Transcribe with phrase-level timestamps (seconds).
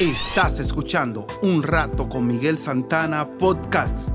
[0.00, 4.08] Estás escuchando Un Rato con Miguel Santana Podcast.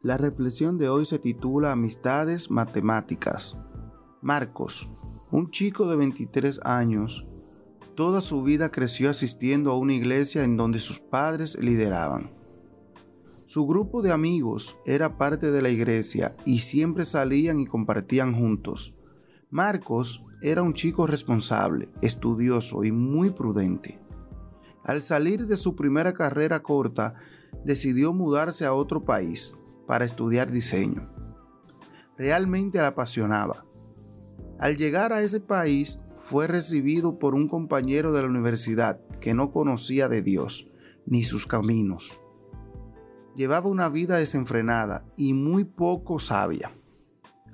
[0.00, 3.56] La reflexión de hoy se titula Amistades Matemáticas.
[4.20, 4.90] Marcos,
[5.30, 7.24] un chico de 23 años,
[7.94, 12.43] toda su vida creció asistiendo a una iglesia en donde sus padres lideraban.
[13.54, 18.96] Su grupo de amigos era parte de la iglesia y siempre salían y compartían juntos.
[19.48, 24.00] Marcos era un chico responsable, estudioso y muy prudente.
[24.82, 27.14] Al salir de su primera carrera corta,
[27.64, 29.54] decidió mudarse a otro país
[29.86, 31.08] para estudiar diseño.
[32.18, 33.64] Realmente la apasionaba.
[34.58, 39.52] Al llegar a ese país, fue recibido por un compañero de la universidad que no
[39.52, 40.68] conocía de Dios
[41.06, 42.18] ni sus caminos
[43.34, 46.72] llevaba una vida desenfrenada y muy poco sabia.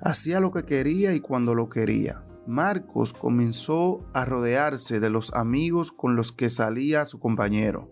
[0.01, 2.23] Hacía lo que quería y cuando lo quería.
[2.47, 7.91] Marcos comenzó a rodearse de los amigos con los que salía su compañero.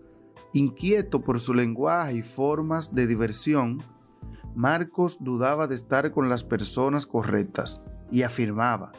[0.54, 3.78] Inquieto por su lenguaje y formas de diversión,
[4.56, 8.92] Marcos dudaba de estar con las personas correctas y afirmaba,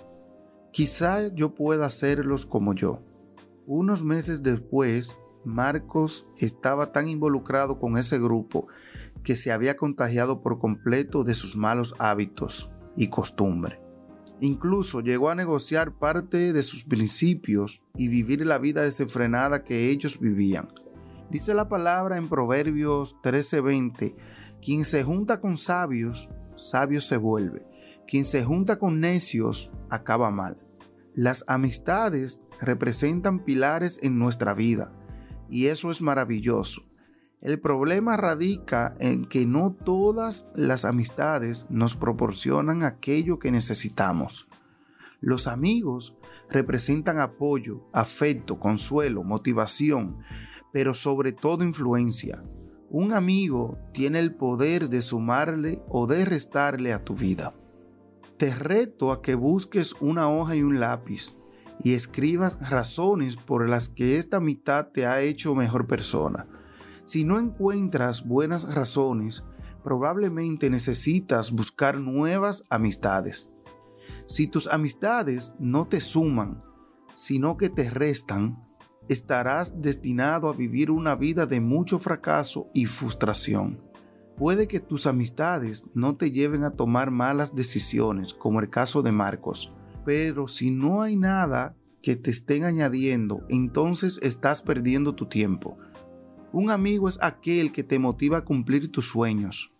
[0.72, 3.03] quizá yo pueda hacerlos como yo.
[3.67, 5.11] Unos meses después,
[5.45, 8.69] Marcos estaba tan involucrado con ese grupo
[9.23, 13.81] que se había contagiado por completo de sus malos hábitos y costumbre.
[14.41, 20.19] Incluso llegó a negociar parte de sus principios y vivir la vida desenfrenada que ellos
[20.19, 20.69] vivían.
[21.31, 24.17] Dice la palabra en Proverbios 13:20,
[24.63, 27.67] quien se junta con sabios, sabio se vuelve.
[28.07, 30.57] Quien se junta con necios, acaba mal.
[31.15, 34.93] Las amistades representan pilares en nuestra vida
[35.51, 36.83] y eso es maravilloso.
[37.41, 44.47] El problema radica en que no todas las amistades nos proporcionan aquello que necesitamos.
[45.21, 46.15] Los amigos
[46.50, 50.19] representan apoyo, afecto, consuelo, motivación,
[50.72, 52.43] pero sobre todo influencia.
[52.91, 57.55] Un amigo tiene el poder de sumarle o de restarle a tu vida.
[58.37, 61.34] Te reto a que busques una hoja y un lápiz
[61.83, 66.47] y escribas razones por las que esta mitad te ha hecho mejor persona.
[67.05, 69.43] Si no encuentras buenas razones,
[69.83, 73.51] probablemente necesitas buscar nuevas amistades.
[74.27, 76.59] Si tus amistades no te suman,
[77.15, 78.62] sino que te restan,
[79.09, 83.83] estarás destinado a vivir una vida de mucho fracaso y frustración.
[84.37, 89.12] Puede que tus amistades no te lleven a tomar malas decisiones, como el caso de
[89.12, 89.75] Marcos,
[90.10, 95.78] pero si no hay nada que te estén añadiendo, entonces estás perdiendo tu tiempo.
[96.53, 99.72] Un amigo es aquel que te motiva a cumplir tus sueños,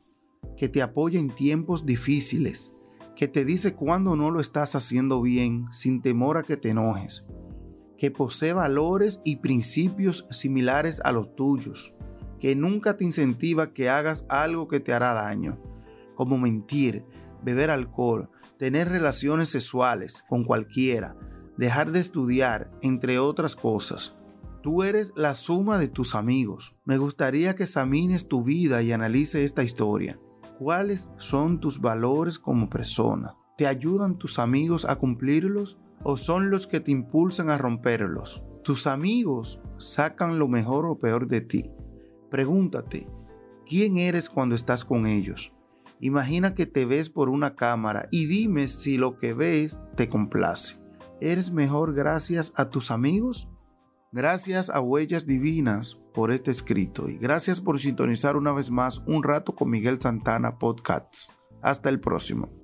[0.57, 2.73] que te apoya en tiempos difíciles,
[3.17, 7.27] que te dice cuando no lo estás haciendo bien sin temor a que te enojes,
[7.99, 11.93] que posee valores y principios similares a los tuyos,
[12.39, 15.59] que nunca te incentiva que hagas algo que te hará daño,
[16.15, 17.05] como mentir,
[17.43, 21.17] beber alcohol, tener relaciones sexuales con cualquiera,
[21.57, 24.17] dejar de estudiar, entre otras cosas.
[24.63, 26.77] Tú eres la suma de tus amigos.
[26.85, 30.19] Me gustaría que examines tu vida y analice esta historia.
[30.59, 33.35] ¿Cuáles son tus valores como persona?
[33.57, 38.43] ¿Te ayudan tus amigos a cumplirlos o son los que te impulsan a romperlos?
[38.63, 41.71] Tus amigos sacan lo mejor o peor de ti.
[42.31, 43.09] Pregúntate,
[43.67, 45.53] ¿quién eres cuando estás con ellos?
[46.01, 50.77] Imagina que te ves por una cámara y dime si lo que ves te complace.
[51.21, 53.49] ¿Eres mejor gracias a tus amigos?
[54.11, 59.23] Gracias a Huellas Divinas por este escrito y gracias por sintonizar una vez más un
[59.23, 61.31] rato con Miguel Santana Podcasts.
[61.63, 62.60] Hasta el próximo.